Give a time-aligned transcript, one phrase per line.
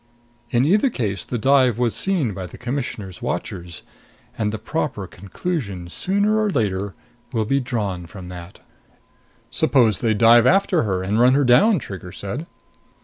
[0.49, 3.83] In either case, the dive was seen by the Commissioner's watchers;
[4.35, 6.95] and the proper conclusions sooner or later
[7.31, 8.61] will be drawn from that."
[9.51, 12.47] "Supposing they dive after her and run her down?" Trigger said.